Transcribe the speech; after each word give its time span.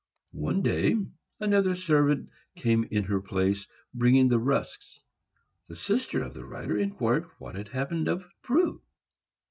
One 0.33 0.63
day 0.63 0.95
another 1.39 1.75
servant 1.75 2.31
came 2.55 2.85
in 2.89 3.03
her 3.03 3.21
place, 3.21 3.67
bringing 3.93 4.29
the 4.29 4.39
rusks. 4.39 4.99
The 5.67 5.75
sister 5.75 6.23
of 6.23 6.33
the 6.33 6.43
writer 6.43 6.75
inquired 6.75 7.25
what 7.37 7.53
had 7.53 7.65
become 7.71 8.07
of 8.07 8.27
Prue. 8.41 8.81